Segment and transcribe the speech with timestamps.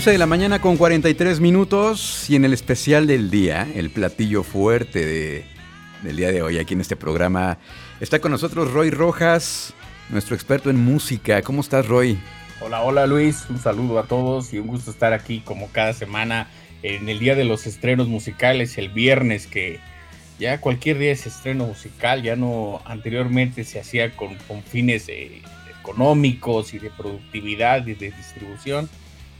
[0.00, 4.42] 11 de la mañana con 43 minutos y en el especial del día, el platillo
[4.42, 5.44] fuerte de,
[6.00, 7.58] del día de hoy aquí en este programa,
[8.00, 9.74] está con nosotros Roy Rojas,
[10.08, 11.42] nuestro experto en música.
[11.42, 12.18] ¿Cómo estás, Roy?
[12.62, 16.48] Hola, hola Luis, un saludo a todos y un gusto estar aquí como cada semana
[16.82, 19.80] en el día de los estrenos musicales, el viernes que
[20.38, 25.42] ya cualquier día es estreno musical, ya no anteriormente se hacía con, fines eh,
[25.78, 28.88] económicos y de productividad y de distribución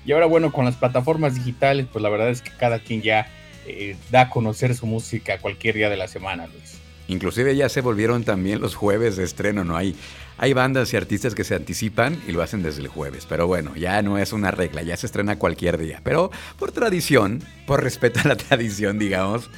[0.05, 3.29] y ahora bueno, con las plataformas digitales, pues la verdad es que cada quien ya
[3.67, 6.79] eh, da a conocer su música cualquier día de la semana, Luis.
[7.09, 9.77] Inclusive ya se volvieron también los jueves de estreno, ¿no?
[9.77, 9.97] Hay,
[10.39, 13.75] hay bandas y artistas que se anticipan y lo hacen desde el jueves, pero bueno,
[13.75, 16.01] ya no es una regla, ya se estrena cualquier día.
[16.05, 19.51] Pero por tradición, por respeto a la tradición, digamos,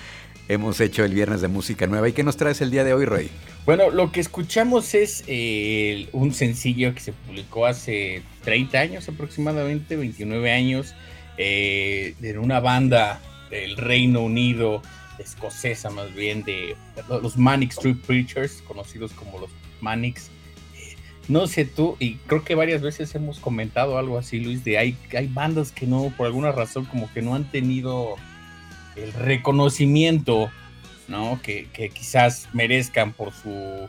[0.52, 2.08] hemos hecho el viernes de música nueva.
[2.08, 3.30] ¿Y qué nos traes el día de hoy, Roy?
[3.64, 9.96] Bueno, lo que escuchamos es eh, un sencillo que se publicó hace 30 años aproximadamente,
[9.96, 10.94] 29 años,
[11.38, 14.82] eh, de una banda del Reino Unido,
[15.18, 16.76] escocesa más bien, de
[17.08, 20.30] los Manic Street Preachers, conocidos como los Manics.
[21.28, 24.96] No sé tú, y creo que varias veces hemos comentado algo así, Luis, de hay,
[25.16, 28.16] hay bandas que no, por alguna razón, como que no han tenido
[28.96, 30.50] el reconocimiento
[31.12, 31.40] ¿no?
[31.42, 33.88] Que, quizás merezcan por su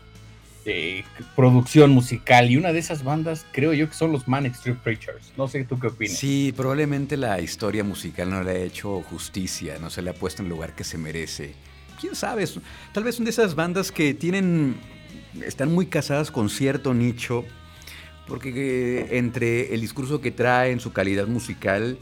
[0.65, 1.03] eh,
[1.35, 2.51] producción musical.
[2.51, 5.33] Y una de esas bandas, creo yo que son los Manic Street Preachers.
[5.37, 6.17] No sé tú qué opinas.
[6.17, 10.41] Sí, probablemente la historia musical no le ha hecho justicia, no se le ha puesto
[10.41, 11.53] en el lugar que se merece.
[11.99, 12.45] ¿Quién sabe?
[12.91, 14.75] Tal vez son de esas bandas que tienen,
[15.45, 17.45] están muy casadas con cierto nicho,
[18.27, 21.97] porque eh, entre el discurso que traen, su calidad musical,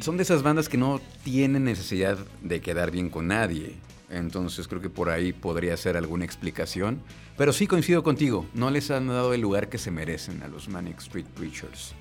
[0.00, 3.74] son de esas bandas que no tienen necesidad de quedar bien con nadie.
[4.10, 7.00] Entonces creo que por ahí podría ser alguna explicación.
[7.36, 10.68] Pero sí coincido contigo, no les han dado el lugar que se merecen a los
[10.68, 11.94] Manic Street Preachers.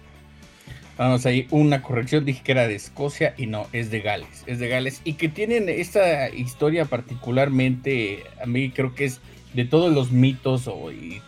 [0.97, 4.59] Vamos ahí, una corrección, dije que era de Escocia y no, es de Gales, es
[4.59, 5.00] de Gales.
[5.06, 9.22] Y que tienen esta historia particularmente, a mí creo que es
[9.53, 11.22] de todos los mitos o, y,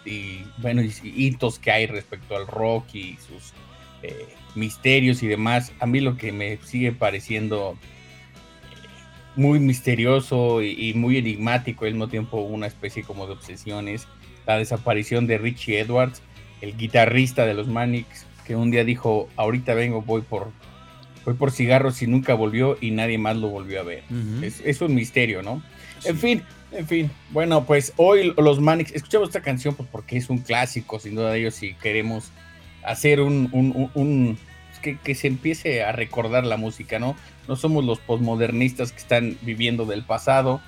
[0.58, 3.54] bueno, hitos que hay respecto al rock y sus
[4.04, 7.78] eh, misterios y demás, a mí lo que me sigue pareciendo
[9.36, 14.08] muy misterioso y, muy enigmático al mismo tiempo una especie como de obsesiones.
[14.46, 16.22] La desaparición de Richie Edwards,
[16.62, 20.52] el guitarrista de los Manics, que un día dijo, ahorita vengo, voy por,
[21.26, 24.04] voy por cigarros y nunca volvió y nadie más lo volvió a ver.
[24.42, 25.64] es, un misterio, ¿no?
[26.04, 27.12] En fin, en fin.
[27.30, 31.32] Bueno, pues hoy los Manics, escuchamos esta canción pues porque es un clásico, sin duda
[31.32, 32.32] de ellos, si queremos
[32.84, 33.50] hacer un,
[33.94, 34.38] un,
[34.82, 37.16] que, se empiece a recordar la música, ¿no?
[37.48, 40.62] no somos los posmodernistas que están viviendo del pasado,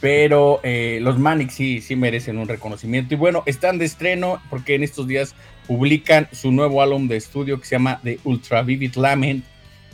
[0.00, 3.14] pero eh, los Manic sí, sí merecen un reconocimiento.
[3.14, 5.34] Y bueno, están de estreno porque en estos días
[5.66, 9.44] publican su nuevo álbum de estudio que se llama The Ultra Vivid Lament.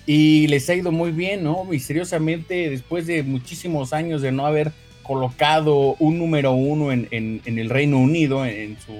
[0.06, 1.65] Y les ha ido muy bien, ¿no?
[1.65, 7.99] Misteriosamente, después de muchísimos años de no haber colocado un número uno en, el Reino
[7.99, 8.93] Unido, en, su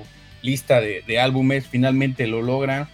[0.44, 2.88] lista de, álbumes, finalmente lo logran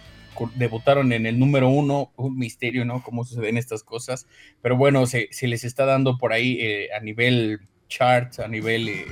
[0.55, 3.03] debutaron en el número uno, un misterio, ¿no?
[3.03, 4.27] Cómo suceden estas cosas,
[4.61, 9.05] pero bueno, se, les está dando por ahí eh, a nivel chart, a nivel eh,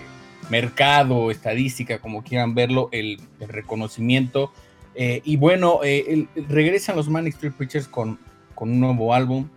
[0.50, 4.51] mercado, estadística, como quieran verlo, el, reconocimiento.
[4.95, 5.81] Eh, y bueno,
[6.47, 8.19] regresan los Manic Street Preachers con,
[8.56, 9.50] con un nuevo álbum,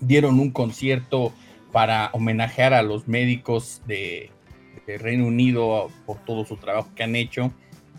[0.00, 1.32] dieron un concierto
[1.72, 4.30] para homenajear a los médicos de
[4.86, 7.52] Reino Unido por todo su trabajo que han hecho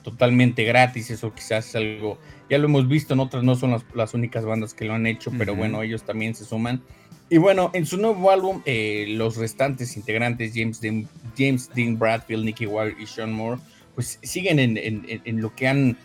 [0.07, 2.17] totalmente gratis, eso quizás es algo,
[2.49, 5.33] ya lo hemos visto en otras, no son las, únicas bandas que lo han hecho,
[5.37, 6.81] pero bueno, ellos también se suman.
[7.29, 12.45] Y bueno, en su nuevo álbum, eh, los restantes integrantes, James Dean, James Dean Bradfield,
[12.45, 13.59] Nicky Wire y Sean Moore,
[13.95, 15.97] pues siguen en, lo que han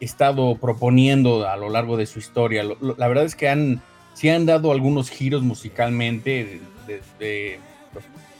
[0.00, 2.62] estado proponiendo a lo largo de su historia.
[2.62, 3.80] la verdad es que han,
[4.12, 7.58] sí han dado algunos giros musicalmente, desde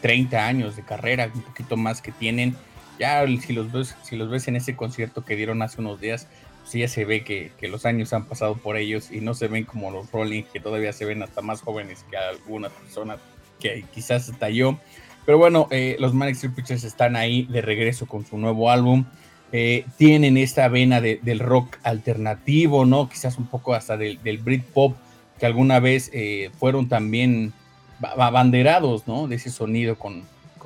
[0.03, 2.55] 30 años de carrera, un poquito más que tienen.
[2.99, 6.29] Ya si los ves, si los ves en ese concierto que dieron hace unos días,
[6.63, 9.65] pues ya se ve que, los años han pasado por ellos y no se ven
[9.65, 13.19] como los Rolling, que todavía se ven hasta más jóvenes que algunas personas
[13.61, 14.79] que quizás hasta yo.
[15.25, 19.05] Pero bueno, eh, los Manic Street Preachers están ahí de regreso con su nuevo álbum.
[19.53, 23.09] Eh, tienen esta vena del rock alternativo, ¿no?
[23.09, 24.97] Quizás un poco hasta del, del Britpop,
[25.39, 27.53] que alguna vez eh, fueron también
[28.01, 29.29] abanderados, ¿no?
[29.29, 30.25] De ese sonido con,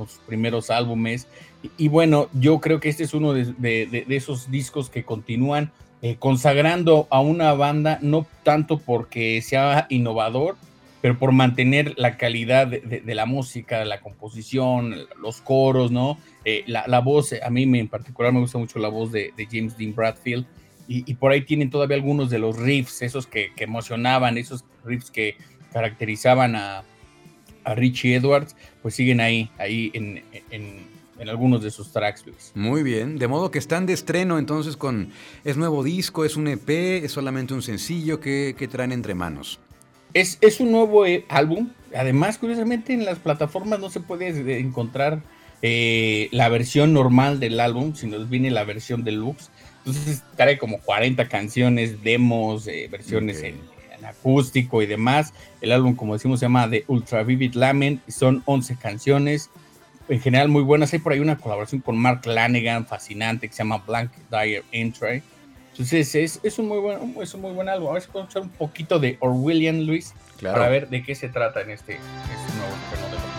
[0.09, 1.29] sus primeros álbumes.
[1.77, 5.73] Y, bueno, yo creo que este es uno de, esos discos que continúan
[6.19, 10.57] consagrando a una banda, no tanto porque sea innovador,
[11.01, 16.19] pero por mantener la calidad de, la música, la composición, los coros, ¿no?
[16.45, 19.95] Eh, la, voz, a mí en particular me gusta mucho la voz de, James Dean
[19.95, 20.47] Bradfield,
[20.93, 25.37] y, por ahí tienen todavía algunos de los riffs, esos que, emocionaban, esos riffs que
[25.73, 26.83] caracterizaban a,
[27.65, 30.23] Richie Edwards, pues siguen ahí, ahí en,
[31.29, 32.25] algunos de sus tracks,
[32.55, 35.11] Muy bien, de modo que están de estreno entonces con,
[35.45, 36.71] es nuevo disco, es un EP,
[37.05, 39.61] es solamente un sencillo que, que traen entre manos.
[40.15, 41.71] Es, es un nuevo eh, álbum.
[41.95, 45.23] Además, curiosamente, en las plataformas no se puede encontrar
[45.63, 49.51] eh, la versión normal del álbum, sino viene la versión deluxe.
[49.79, 53.57] Entonces trae como 40 canciones, demos, eh, versiones en,
[54.05, 55.33] acústico y demás.
[55.61, 58.07] El álbum, como decimos, se llama The Ultra Vivid Lament.
[58.09, 59.51] Son 11 canciones,
[60.09, 60.93] en general muy buenas.
[60.93, 65.23] Hay por ahí una colaboración con Mark Lanegan, fascinante, que se llama Blank Dire Entry.
[65.73, 67.91] Entonces es, un muy buen, es un muy buen álbum.
[67.91, 71.29] A ver si podemos echar un poquito de Orwellian Luis para ver de qué se
[71.29, 72.75] trata en este, este nuevo
[73.11, 73.30] de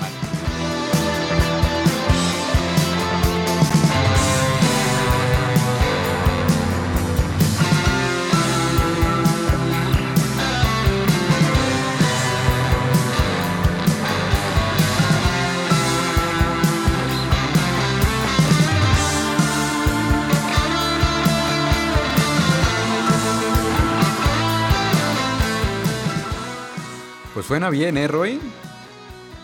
[27.41, 28.39] Pues suena bien, ¿eh, Roy?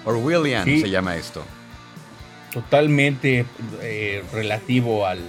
[0.05, 1.44] Orwellian se llama esto.
[2.53, 3.44] Totalmente
[3.81, 5.23] eh, relativo a la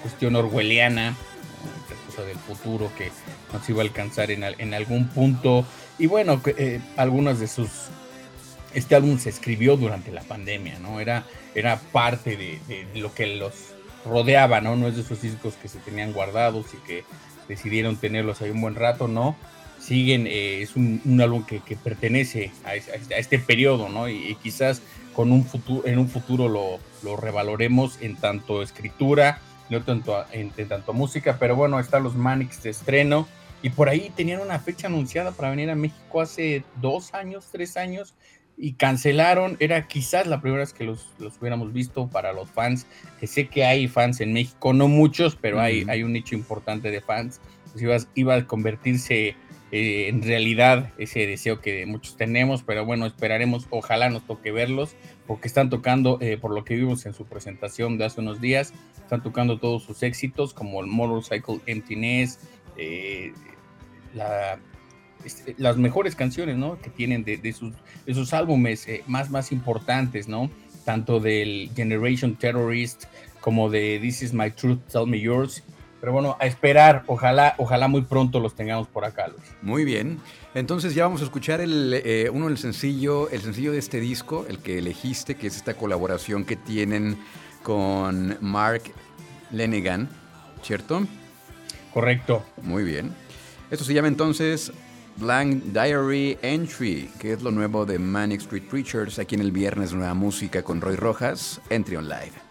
[0.00, 1.16] cuestión orwelliana,
[1.90, 3.10] la cosa del futuro que
[3.52, 5.66] nos iba a alcanzar en, algún punto.
[5.98, 7.68] Y bueno, eh, algunas de sus.
[8.72, 11.00] Este álbum se escribió durante la pandemia, ¿no?
[11.00, 11.24] Era,
[11.56, 13.54] era parte de, de lo que los
[14.06, 14.76] rodeaba, ¿no?
[14.76, 17.02] No es de esos discos que se tenían guardados y que
[17.48, 19.34] decidieron tenerlos ahí un buen rato, ¿no?
[19.90, 24.08] Siguen, eh, es un, álbum que, pertenece a, este periodo, ¿no?
[24.08, 24.82] Y, quizás
[25.14, 30.52] con un futuro, en un futuro lo, lo revaloremos en tanto escritura, no tanto, en,
[30.68, 33.26] tanto música, pero bueno, están los Manics de estreno.
[33.62, 37.76] Y por ahí tenían una fecha anunciada para venir a México hace dos años, tres
[37.76, 38.14] años,
[38.56, 39.56] y cancelaron.
[39.58, 42.86] Era quizás la primera vez que los, los hubiéramos visto para los fans,
[43.18, 46.92] que sé que hay fans en México, no muchos, pero hay, hay un nicho importante
[46.92, 47.40] de fans.
[48.14, 49.36] Iba, a convertirse
[49.72, 54.96] eh, en realidad ese deseo que muchos tenemos, pero bueno, esperaremos, ojalá nos toque verlos,
[55.26, 58.72] porque están tocando, eh, por lo que vimos en su presentación de hace unos días,
[58.96, 62.40] están tocando todos sus éxitos, como el Motorcycle Emptiness,
[62.76, 63.32] eh,
[65.24, 66.80] este, las mejores canciones, ¿no?
[66.80, 70.50] Que tienen de, sus, álbumes más, más importantes, ¿no?
[70.84, 73.04] Tanto del Generation Terrorist
[73.40, 75.62] como de This Is My Truth, Tell Me Yours,
[76.00, 79.42] pero bueno, a esperar, ojalá, ojalá muy pronto los tengamos por acá, Luis.
[79.60, 80.18] Muy bien.
[80.54, 84.46] Entonces ya vamos a escuchar el, eh, uno del sencillo, el sencillo de este disco,
[84.48, 87.18] el que elegiste, que es esta colaboración que tienen
[87.62, 88.82] con Mark
[89.50, 90.08] Lenegan,
[90.62, 91.06] ¿cierto?
[91.92, 92.44] Correcto.
[92.62, 93.14] Muy bien.
[93.70, 94.72] Esto se llama entonces
[95.16, 99.92] Blank Diary Entry, que es lo nuevo de Manic Street Preachers, aquí en el viernes
[99.92, 102.49] Nueva Música con Roy Rojas, Entry on Live.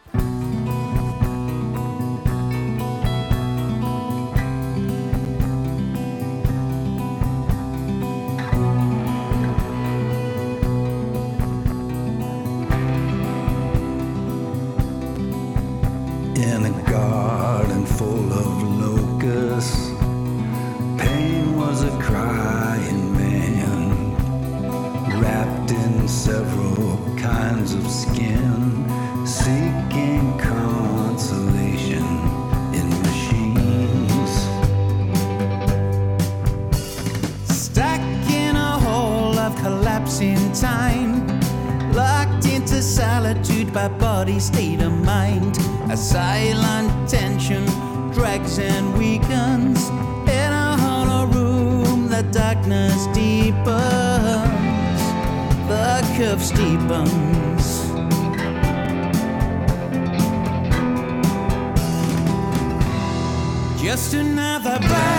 [63.89, 65.18] Just another bite.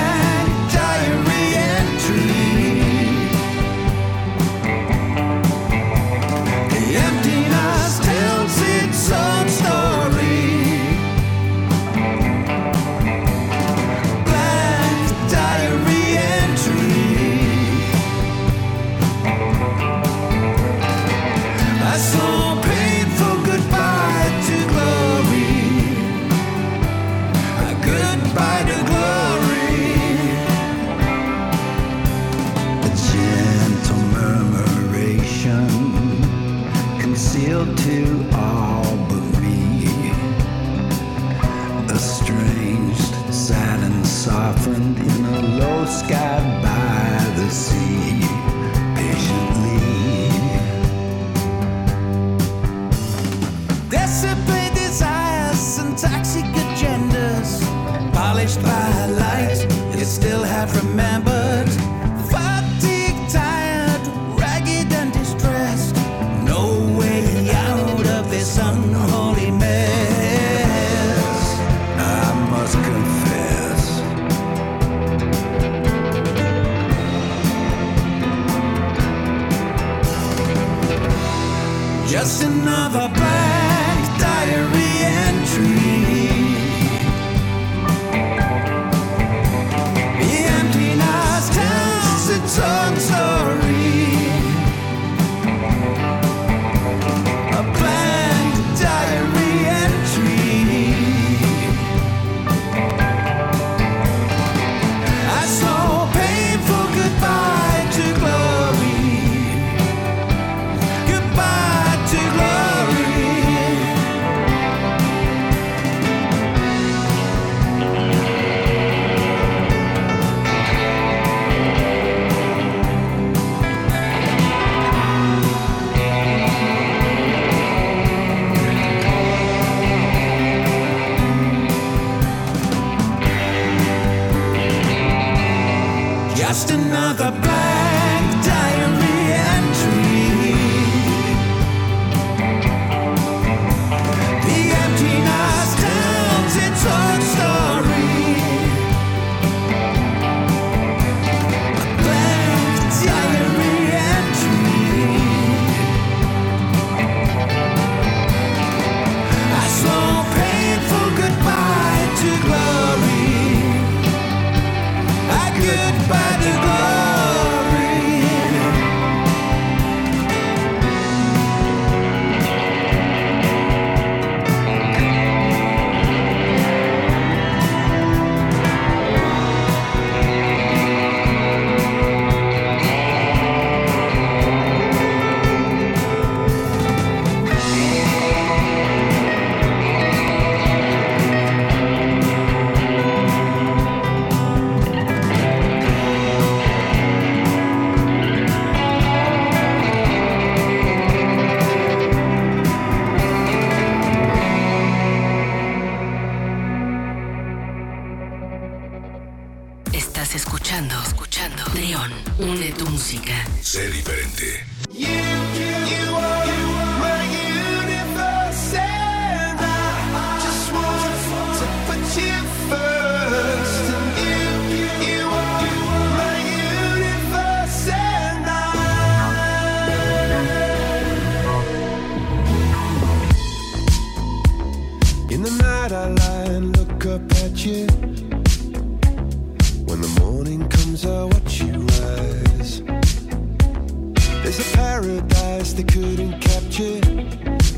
[245.80, 247.00] they couldn't capture.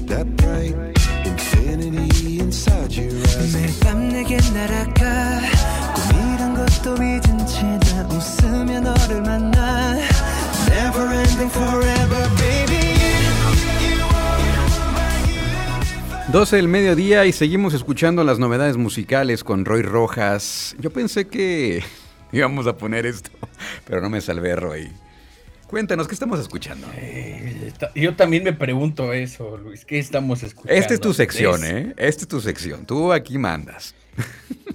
[0.07, 0.75] That bright
[1.25, 3.53] infinity inside your eyes.
[3.53, 5.41] 매일 밤 내게 날아가
[5.93, 9.95] 꿈이란 것도 잊은 채다 웃으며 너를 만나
[10.69, 12.87] Never ending forever baby
[16.31, 20.75] 12 del mediodía y seguimos escuchando las novedades musicales con Roy Rojas.
[20.79, 21.83] Yo pensé que
[22.31, 23.29] íbamos a poner esto,
[23.85, 24.91] pero no me salvé, Roy.
[25.72, 26.86] Cuéntanos, ¿qué estamos escuchando?
[26.98, 29.86] Eh, Yo también me pregunto eso, Luis.
[29.86, 30.78] ¿Qué estamos escuchando?
[30.78, 31.94] Esta es tu sección, ¿eh?
[31.96, 32.84] Esta es tu sección.
[32.84, 33.94] Tú aquí mandas.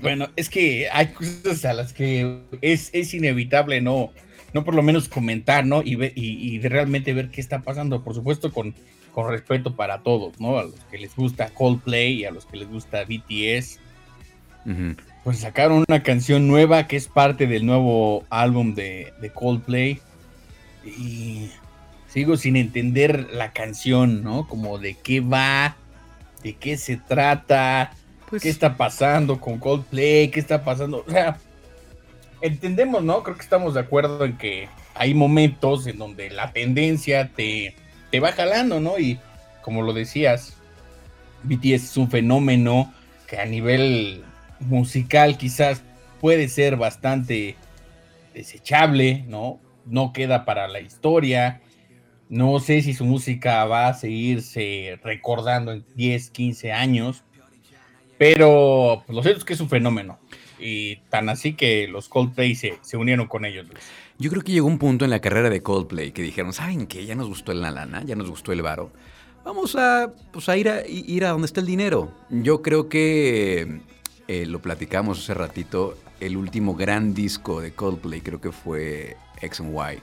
[0.00, 4.12] Bueno, es que hay cosas a las que es, es inevitable no,
[4.52, 5.82] no por lo menos comentar, ¿no?
[5.82, 8.74] Y, ve- y, y de realmente ver qué está pasando, por supuesto, con,
[9.12, 10.58] con respeto para todos, ¿no?
[10.58, 13.78] A los que les gusta Coldplay y a los que les gusta BTS.
[15.24, 20.00] Pues sacaron una canción nueva que es parte del nuevo álbum de, de Coldplay.
[20.86, 21.50] Y
[22.08, 24.46] sigo sin entender la canción, ¿no?
[24.48, 25.76] Como de qué va,
[26.42, 27.92] de qué se trata,
[28.28, 31.04] Pues, qué está pasando con Coldplay, qué está pasando.
[31.06, 31.38] O sea,
[32.40, 33.22] entendemos, ¿no?
[33.22, 37.74] Creo que estamos de acuerdo en que hay momentos en donde la tendencia te,
[38.10, 38.98] te va jalando, ¿no?
[38.98, 39.18] Y
[39.62, 40.56] como lo decías,
[41.42, 42.92] BTS es un fenómeno
[43.26, 44.24] que a nivel
[44.60, 45.82] musical quizás
[46.20, 47.56] puede ser bastante
[48.32, 49.60] desechable, ¿no?
[49.86, 51.62] No queda para la historia.
[52.28, 57.22] No sé si su música va a seguirse recordando en 10, 15 años,
[58.18, 60.18] pero pues, lo cierto es que es un fenómeno.
[60.58, 63.66] Y tan así que los Coldplay se, unieron con ellos.
[64.18, 67.04] Yo creo que llegó un punto en la carrera de Coldplay que dijeron, ¿saben qué?
[67.04, 68.90] Ya nos gustó la lana, ya nos gustó el varo.
[69.44, 72.10] Vamos a, pues, a ir a ir a donde está el dinero.
[72.30, 73.80] Yo creo que
[74.26, 75.96] eh, lo platicamos hace ratito.
[76.18, 80.02] El último gran disco de Coldplay creo que fue X and Y.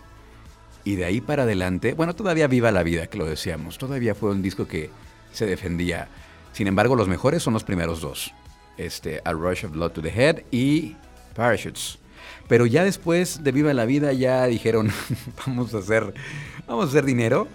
[0.85, 3.77] Y de ahí para adelante, bueno, todavía viva la vida, que lo decíamos.
[3.77, 4.89] Todavía fue un disco que
[5.31, 6.09] se defendía.
[6.51, 8.33] Sin embargo, los mejores son los primeros dos.
[8.77, 10.95] Este, A Rush of Blood to the Head y
[11.35, 11.99] Parachutes.
[12.47, 14.91] Pero ya después de Viva la Vida ya dijeron,
[15.47, 16.13] vamos a hacer,
[16.67, 17.47] vamos a hacer dinero.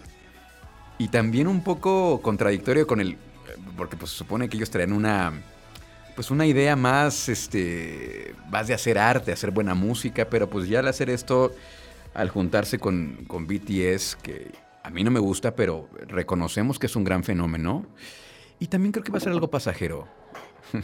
[0.97, 3.17] Y también un poco contradictorio con el,
[3.77, 5.33] porque pues se supone que ellos traen una,
[6.19, 10.81] pues una idea más, este, más de hacer arte, hacer buena música, pero pues ya
[10.81, 11.53] al hacer esto,
[12.13, 14.51] al juntarse con, con BTS, que
[14.83, 17.87] a mí no me gusta, pero reconocemos que es un gran fenómeno.
[18.59, 20.09] Y también creo que va a ser algo pasajero.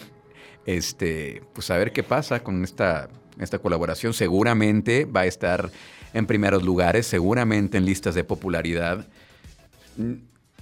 [0.66, 4.14] Este, pues a ver qué pasa con esta, esta colaboración.
[4.14, 5.68] Seguramente va a estar
[6.14, 9.06] en primeros lugares, seguramente en listas de popularidad.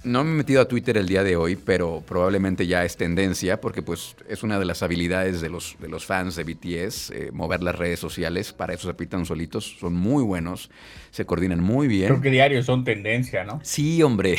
[0.03, 3.61] No me he metido a Twitter el día de hoy, pero probablemente ya es tendencia,
[3.61, 7.29] porque pues es una de las habilidades de los, de los fans de BTS, eh,
[7.31, 10.69] mover las redes sociales, para eso se pitan solitos, son muy buenos,
[11.11, 12.09] se coordinan muy bien.
[12.09, 13.61] Creo que diarios son tendencia, ¿no?
[13.63, 14.35] Sí, hombre.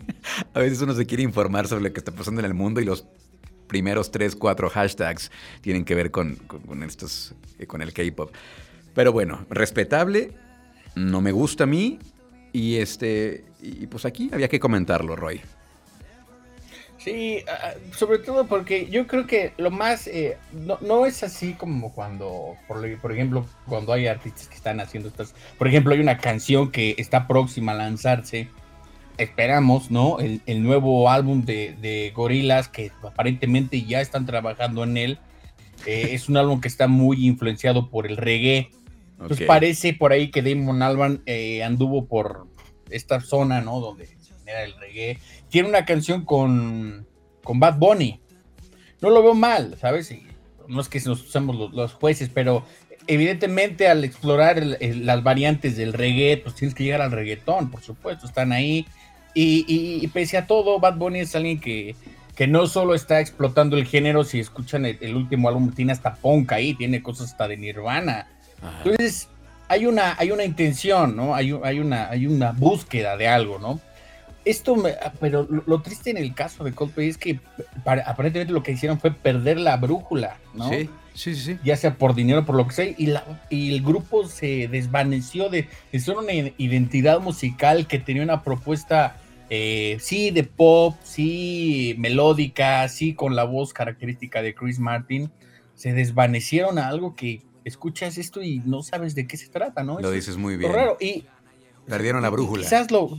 [0.54, 2.84] a veces uno se quiere informar sobre lo que está pasando en el mundo y
[2.84, 3.06] los
[3.66, 5.30] primeros tres, cuatro hashtags
[5.62, 8.30] tienen que ver con, con, con estos, eh, con el K-pop.
[8.94, 10.32] Pero bueno, respetable,
[10.96, 11.98] no me gusta a mí.
[12.52, 15.40] Y este, y pues aquí había que comentarlo, Roy.
[16.98, 17.44] Sí,
[17.92, 22.56] sobre todo porque yo creo que lo más, eh, no, no, es así como cuando,
[22.66, 26.96] por, ejemplo, cuando hay artistas que están haciendo estas, por ejemplo, hay una canción que
[26.98, 28.48] está próxima a lanzarse,
[29.16, 30.18] esperamos, ¿no?
[30.18, 35.18] El, el nuevo álbum de, de Gorilas, que aparentemente ya están trabajando en él,
[35.86, 38.70] eh, es un álbum que está muy influenciado por el reggae.
[39.20, 39.46] Okay.
[39.46, 42.46] parece por ahí que Damon Alban eh, anduvo por
[42.90, 43.80] esta zona, ¿no?
[43.80, 45.18] Donde se genera el reggae.
[45.48, 47.06] Tiene una canción con,
[47.42, 48.20] con Bad Bunny.
[49.00, 50.10] No lo veo mal, ¿sabes?
[50.10, 50.26] Y
[50.68, 52.64] no es que nos usemos los, los, jueces, pero
[53.06, 57.70] evidentemente al explorar el, el, las variantes del reggae, pues tienes que llegar al reggaetón,
[57.70, 58.86] por supuesto, están ahí.
[59.34, 61.96] Y, y, y pese a todo, Bad Bunny es alguien que,
[62.34, 66.14] que no solo está explotando el género, si escuchan el, el último álbum, tiene hasta
[66.16, 68.28] punk ahí, tiene cosas hasta de Nirvana.
[68.62, 68.82] Ajá.
[68.84, 69.28] Entonces,
[69.68, 71.34] hay una, hay una intención, ¿no?
[71.34, 73.80] Hay, hay, una, hay una búsqueda de algo, ¿no?
[74.44, 77.38] Esto, me, pero lo, triste en el caso de Coldplay es que
[77.84, 80.70] para, aparentemente lo que hicieron fue perder la brújula, ¿no?
[80.70, 81.58] Sí, sí, sí.
[81.62, 85.50] Ya sea por dinero, por lo que sea, y, la, y el grupo se desvaneció
[85.50, 89.18] de, de ser una identidad musical que tenía una propuesta,
[89.50, 95.30] eh, sí, de pop, sí, melódica, sí, con la voz característica de Chris Martin,
[95.74, 100.00] se desvanecieron a algo que escuchas esto y no sabes de qué se trata, ¿no?
[100.00, 100.72] Lo dices muy bien.
[100.72, 100.96] Raro.
[101.00, 101.24] Y,
[101.86, 102.62] Perdieron la brújula.
[102.62, 103.16] Quizás lo.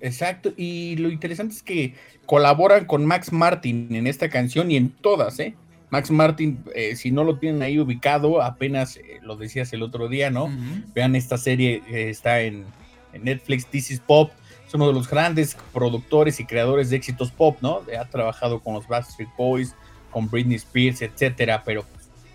[0.00, 0.52] Exacto.
[0.56, 1.94] Y lo interesante es que
[2.26, 5.54] colaboran con Max Martin en esta canción y en todas, ¿eh?
[5.90, 10.08] Max Martin, eh, si no lo tienen ahí ubicado, apenas eh, lo decías el otro
[10.08, 10.44] día, ¿no?
[10.44, 10.84] Uh -huh.
[10.94, 12.64] Vean esta serie, eh, está en,
[13.12, 14.30] en, Netflix, This is Pop.
[14.66, 17.82] Es uno de los grandes productores y creadores de éxitos pop, ¿no?
[18.00, 19.74] Ha trabajado con los Backstreet Boys,
[20.12, 21.84] con Britney Spears, etcétera, pero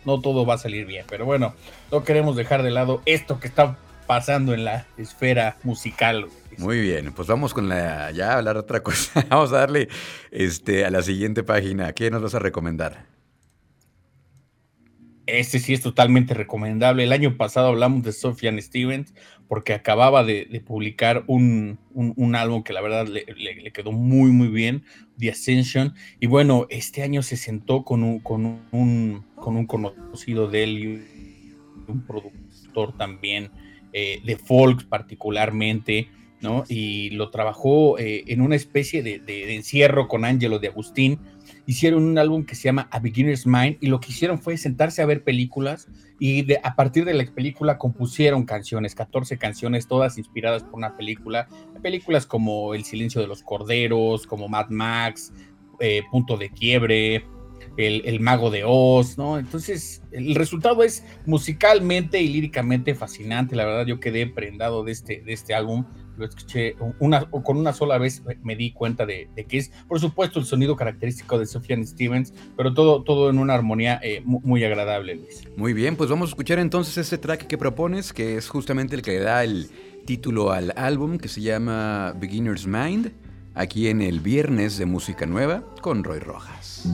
[0.06, 1.06] no todo va a salir bien.
[1.10, 1.54] Pero bueno,
[1.91, 6.28] no queremos dejar de lado esto que está pasando en la esfera musical.
[6.58, 9.26] Muy bien, pues vamos con la ya a hablar otra cosa.
[9.30, 9.89] vamos a darle
[10.32, 11.94] este a la siguiente página.
[11.94, 13.14] ¿Qué nos vas a recomendar?
[15.28, 17.04] Este sí es totalmente recomendable.
[17.04, 19.14] El año pasado hablamos de Sofian Stevens
[19.48, 24.48] porque acababa de, publicar un, un, álbum que la verdad le, le, quedó muy, muy
[24.50, 24.84] bien,
[25.18, 25.94] The Ascension.
[26.20, 31.06] Y bueno, este año se sentó con un, con un, con un conocido de él
[31.88, 33.52] un productor también
[33.94, 36.10] eh, de folk particularmente,
[36.42, 36.64] ¿no?
[36.68, 41.20] Y lo trabajó eh, en una especie de, de, de encierro con Angelo de Agustín
[41.65, 45.01] hicieron un álbum que se llama A Beginner's Mind y lo que hicieron fue sentarse
[45.01, 45.88] a ver películas
[46.19, 50.95] y de, a partir de la película compusieron canciones, 14 canciones, todas inspiradas por una
[50.95, 51.47] película,
[51.82, 55.34] películas como El silencio de los corderos, como Mad Max,
[55.80, 57.25] eh, Punto de Quiebre,
[57.78, 59.38] el, Mago de Oz, ¿no?
[59.38, 63.56] Entonces, el resultado es musicalmente y líricamente fascinante.
[63.56, 65.86] La verdad, yo quedé prendado de este, de este álbum.
[66.18, 70.40] Lo escuché una, con una sola vez, me di cuenta de, que es, por supuesto,
[70.40, 75.16] el sonido característico de Sufjan Stevens, pero todo, todo en una armonía eh, muy, agradable,
[75.16, 75.44] Luis.
[75.58, 79.02] Muy bien, pues vamos a escuchar entonces este track que propones, que es justamente el
[79.02, 79.70] que le da el
[80.06, 83.12] título al álbum, que se llama Beginner's Mind,
[83.56, 86.88] aquí en el viernes de Música Nueva con Roy Rojas.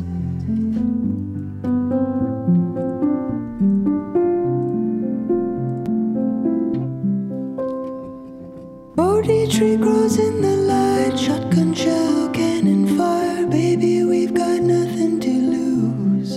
[9.02, 13.48] Bodhi tree grows in the light, shotgun shell, cannon fire.
[13.48, 16.34] Baby, we've got nothing to lose.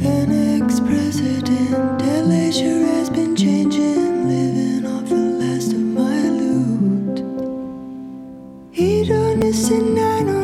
[0.00, 7.18] An ex president, leisure has been changing, living off the last of my loot.
[8.70, 10.41] Hedonistic 909,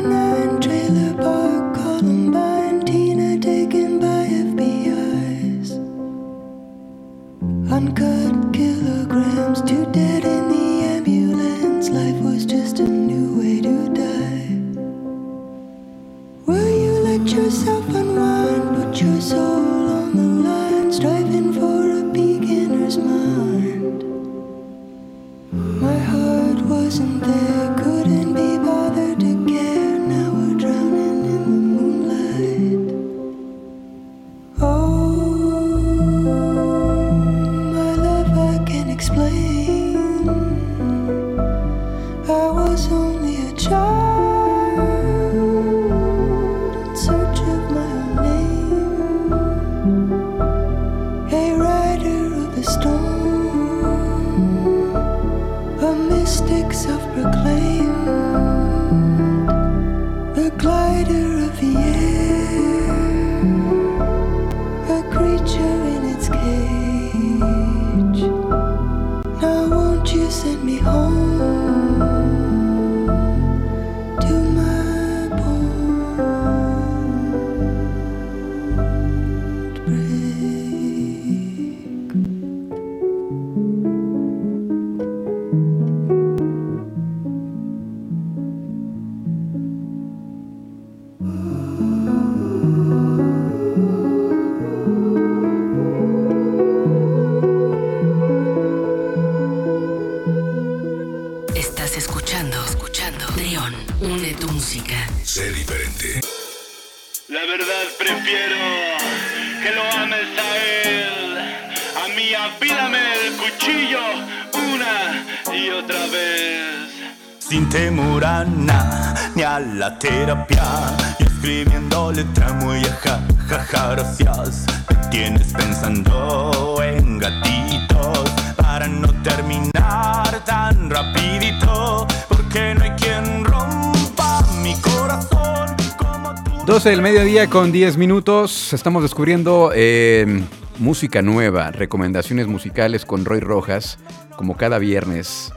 [125.18, 134.74] tienes pensando en gatitos Para no terminar tan rapidito Porque no hay quien rompa mi
[134.76, 138.72] corazón como tú 12 del mediodía con 10 minutos.
[138.72, 140.44] Estamos descubriendo eh,
[140.78, 143.98] música nueva, recomendaciones musicales con Roy Rojas,
[144.36, 145.50] como cada viernes.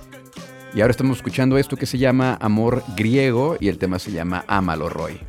[0.74, 4.46] Y ahora estamos escuchando esto que se llama Amor Griego y el tema se llama
[4.48, 5.20] Ámalo, Roy.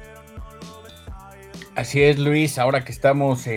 [1.74, 3.48] Así es, Luis, ahora que estamos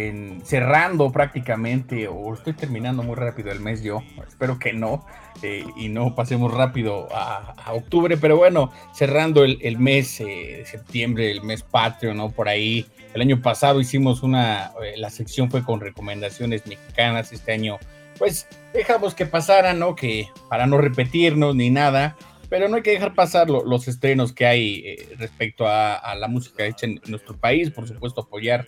[0.45, 5.05] cerrando prácticamente, o estoy terminando muy rápido el mes yo, espero que no,
[5.43, 11.29] eh, y no pasemos rápido a, octubre, pero bueno, cerrando el, mes eh, de septiembre,
[11.29, 12.29] el mes patrio, ¿no?
[12.29, 17.51] Por ahí, el año pasado hicimos una, eh, la sección fue con recomendaciones mexicanas, este
[17.51, 17.79] año,
[18.17, 19.93] pues dejamos que pasara, ¿no?
[19.93, 22.15] Que para no repetirnos ni nada,
[22.55, 26.29] pero no hay que dejar pasar lo- los estrenos que hay eh, respecto a, la
[26.29, 28.65] música hecha en nuestro país, por supuesto apoyar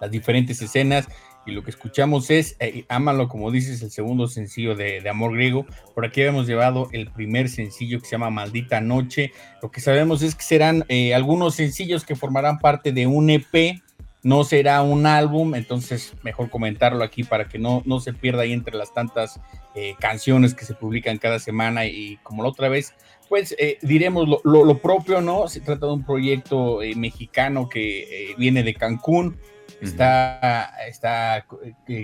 [0.00, 1.06] las diferentes escenas
[1.44, 5.34] y lo que escuchamos es eh, Ámalo, como dices, el segundo sencillo de, de Amor
[5.34, 5.66] Griego.
[5.94, 9.32] Por aquí habíamos llevado el primer sencillo que se llama Maldita Noche.
[9.60, 13.82] Lo que sabemos es que serán eh, algunos sencillos que formarán parte de un EP,
[14.22, 18.52] no será un álbum, entonces mejor comentarlo aquí para que no, no se pierda ahí
[18.52, 19.40] entre las tantas
[19.74, 22.94] eh, canciones que se publican cada semana y como la otra vez,
[23.28, 25.46] pues eh, diremos lo, lo- lo propio, ¿no?
[25.48, 29.36] Se trata de un proyecto eh, mexicano que eh, viene de Cancún,
[29.80, 31.46] está, está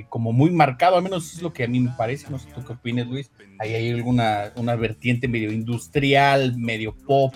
[0.09, 2.65] como muy marcado, al menos es lo que a mí me parece, no sé tú
[2.65, 7.35] qué opinas, Luis, ahí hay alguna una vertiente medio industrial, medio pop,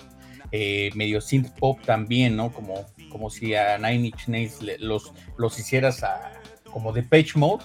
[0.51, 2.51] eh, medio synth pop también, ¿no?
[2.53, 6.31] Como, como si a Nine Inch Nails le- los, los hicieras a,
[6.71, 7.63] como de Page Mode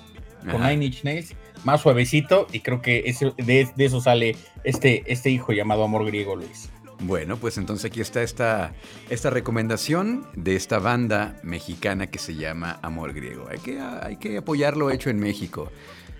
[0.50, 0.70] con Ajá.
[0.70, 5.30] Nine Inch Nails, más suavecito, y creo que ese- de, de eso sale este, este
[5.30, 6.68] hijo llamado Amor Griego, Luis.
[7.00, 8.72] Bueno, pues entonces aquí está esta,
[9.10, 13.46] esta recomendación de esta banda mexicana que se llama Amor Griego.
[13.50, 15.70] Hay que, hay que apoyar lo hecho en México.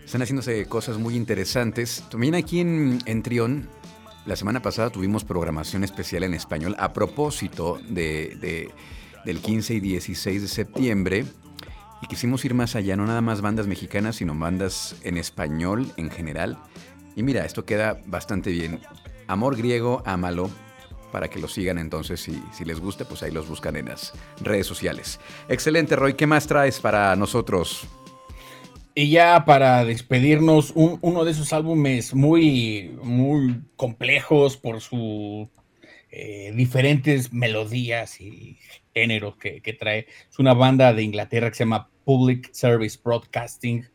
[0.05, 2.05] Están haciéndose cosas muy interesantes.
[2.11, 3.69] También aquí en, en Trión,
[4.27, 8.71] la semana pasada tuvimos programación especial en español a propósito de, de-
[9.25, 11.25] del 15 y 16 de septiembre.
[12.03, 16.11] Y quisimos ir más allá, no nada más bandas mexicanas, sino bandas en español en
[16.11, 16.59] general.
[17.17, 18.81] Y mira, esto queda bastante bien.
[19.27, 20.51] Amor griego, ámalo.
[21.13, 24.13] Para que lo sigan entonces, si, si les gusta, pues ahí los buscan en las
[24.43, 25.21] redes sociales.
[25.49, 26.15] Excelente, Roy.
[26.15, 27.87] ¿Qué más traes para nosotros?
[28.97, 35.49] Y ya para despedirnos, un- uno de esos álbumes muy, muy complejos por sus
[36.55, 38.59] diferentes melodías y
[38.95, 40.07] géneros que, que trae.
[40.31, 43.87] Es una banda de Inglaterra que se llama Public Service Broadcasting.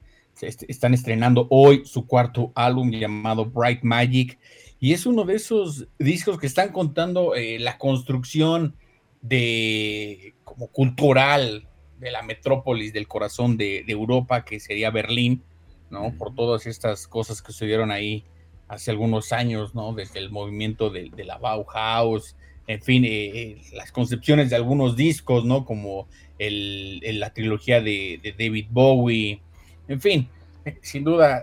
[0.42, 4.38] Est- Están estrenando hoy su cuarto álbum llamado Bright Magic.
[4.80, 8.76] Y es uno de esos discos que están contando eh, la construcción
[9.22, 11.68] de como cultural
[12.00, 15.44] de la metrópolis del corazón de, de Europa, que sería Berlín,
[15.90, 16.14] ¿no?
[16.18, 18.24] Por todas estas cosas que sucedieron ahí
[18.70, 19.94] hace algunos años, ¿no?
[19.94, 22.38] Desde el movimiento de, de la Bauhaus,
[22.69, 25.65] en fin, eh, eh, las concepciones de algunos discos, ¿no?
[25.65, 29.41] Como el, la trilogía de, David Bowie,
[29.88, 30.29] en fin,
[30.65, 31.41] eh, sin duda,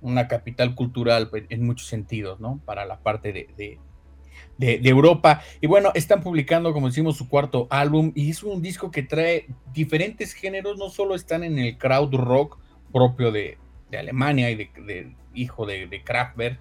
[0.00, 2.60] una capital cultural en muchos sentidos, ¿no?
[2.64, 3.78] Para la parte de,
[4.60, 5.42] Europa.
[5.60, 9.48] Y bueno, están publicando, como decimos, su cuarto álbum y es un disco que trae
[9.72, 12.60] diferentes géneros, no solo están en el crowd rock
[12.92, 13.58] propio de,
[13.92, 16.60] Alemania y de, hijo de Kraftwerk,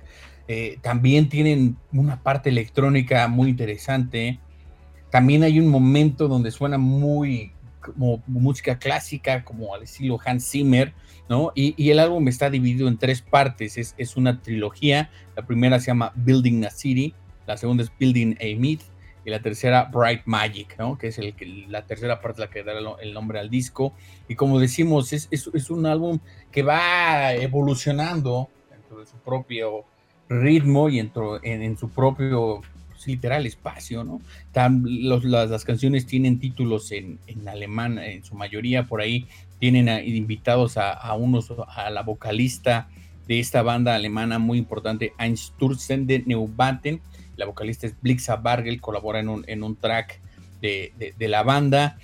[0.52, 4.40] eh, también tienen una parte electrónica muy interesante.
[5.12, 10.92] También hay un momento donde suena muy como música clásica, como al estilo Hans Zimmer,
[11.30, 11.52] ¿no?
[11.54, 15.12] Y, y el álbum está dividido en tres partes, es, es una trilogía.
[15.36, 17.14] La primera se llama Building a City,
[17.46, 18.82] la segunda es Building a Myth
[19.24, 20.98] y la tercera Bright Magic, ¿no?
[20.98, 21.36] Que es el,
[21.68, 23.94] la tercera parte la que da el nombre al disco.
[24.28, 26.18] Y como decimos, es, es, es un álbum
[26.52, 29.86] que va evolucionando dentro de su propio
[30.30, 34.22] ritmo y entro- en, su propio pues, literal espacio, ¿no?
[34.84, 39.28] Los- las, canciones tienen títulos en, en alemán, en su mayoría por ahí
[39.60, 42.88] tienen invitados a, a unos, a la vocalista
[43.28, 47.02] de esta banda alemana muy importante, Einsturzen de Neubaten,
[47.36, 50.20] la vocalista es Blixa Bargel, colabora en un, en un track
[50.62, 51.98] de, de- la banda.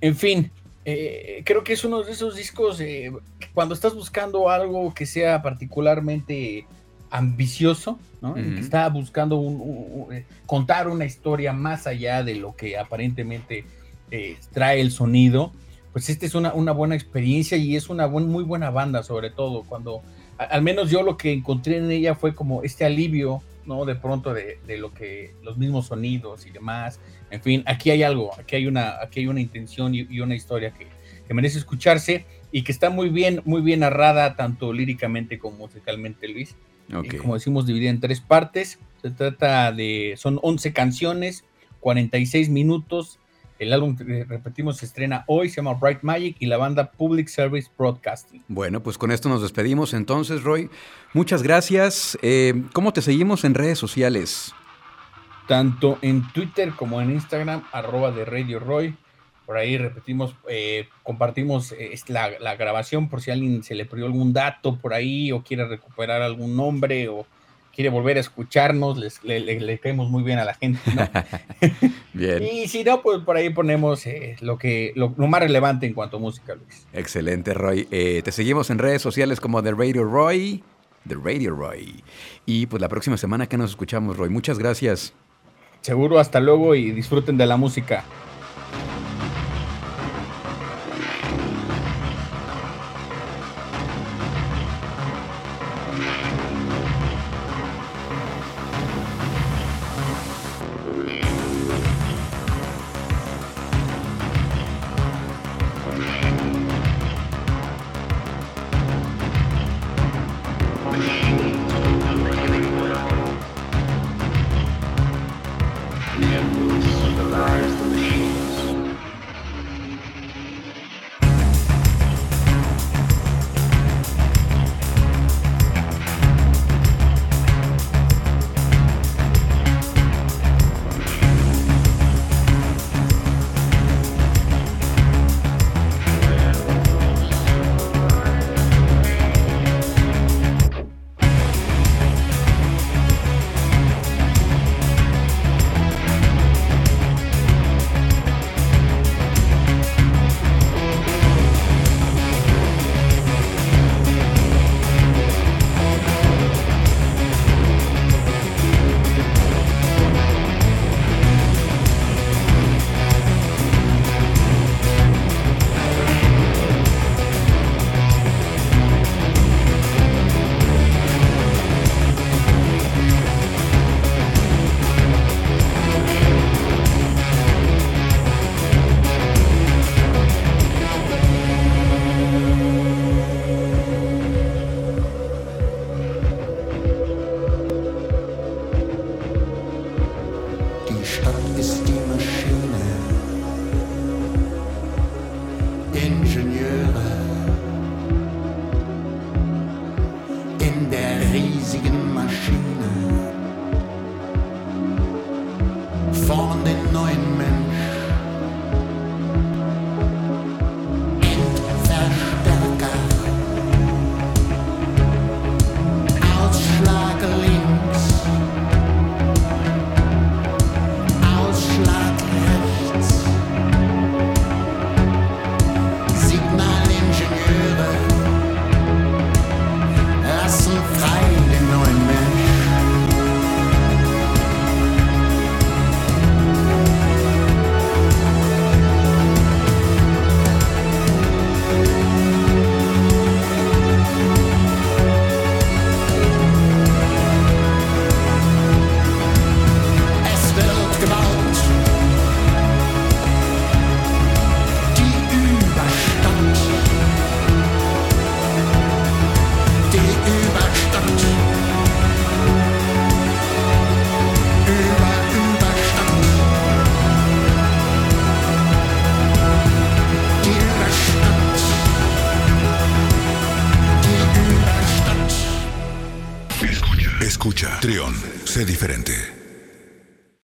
[0.00, 0.50] En fin,
[0.84, 3.12] eh, creo que es uno de esos discos, eh,
[3.54, 6.66] cuando estás buscando algo que sea particularmente
[7.12, 8.34] ambicioso, ¿no?
[8.34, 12.76] Que está buscando un- un- un- eh, contar una historia más allá de lo que
[12.78, 13.64] aparentemente
[14.10, 15.52] eh, trae el sonido,
[15.92, 19.30] pues esta es una, una buena experiencia y es una buen- muy buena banda, sobre
[19.30, 20.02] todo cuando,
[20.38, 23.84] a- al menos yo lo que encontré en ella fue como este alivio, ¿no?
[23.84, 26.98] De pronto de, de lo que, los mismos sonidos y demás.
[27.30, 30.34] En fin, aquí hay algo, aquí hay una, aquí hay una intención y, y una
[30.34, 30.86] historia que,
[31.26, 36.28] que merece escucharse y que está muy bien, muy bien narrada, tanto líricamente como musicalmente,
[36.28, 36.54] Luis.
[36.88, 38.78] Y como decimos, dividida en tres partes.
[39.00, 41.44] Se trata de, son 11 canciones,
[41.80, 43.18] 46 minutos.
[43.58, 47.28] El álbum, eh, repetimos, se estrena hoy, se llama Bright Magic y la banda Public
[47.28, 48.42] Service Broadcasting.
[48.48, 50.68] Bueno, pues con esto nos despedimos entonces, Roy.
[51.12, 52.18] Muchas gracias.
[52.22, 54.52] Eh, ¿Cómo te seguimos en redes sociales?
[55.46, 58.96] Tanto en Twitter como en Instagram, arroba de Radio Roy.
[59.46, 64.06] Por ahí repetimos, eh, compartimos eh, la, la grabación por si alguien se le perdió
[64.06, 67.26] algún dato por ahí o quiere recuperar algún nombre o
[67.74, 71.08] quiere volver a escucharnos, les- le, le- le caemos muy bien a la gente, ¿no?
[72.12, 72.42] Bien.
[72.42, 75.94] Y si no, pues por ahí ponemos eh, lo que lo, lo más relevante en
[75.94, 76.86] cuanto a música, Luis.
[76.92, 77.84] Excelente, Roy.
[77.86, 80.62] Te seguimos en redes sociales como The Radio Roy.
[81.08, 82.04] The Radio Roy.
[82.46, 84.28] Y pues la próxima semana que nos escuchamos, Roy.
[84.28, 85.14] Muchas gracias.
[85.80, 88.04] Seguro, hasta luego y disfruten de la música.